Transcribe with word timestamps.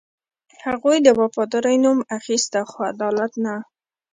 هغوی 0.65 0.97
د 1.03 1.07
وفادارۍ 1.19 1.77
نوم 1.85 1.99
اخیسته، 2.17 2.59
خو 2.69 2.79
عدالت 2.91 3.31
نه. 3.45 3.55